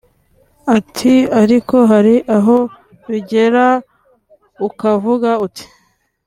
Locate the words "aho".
2.37-2.57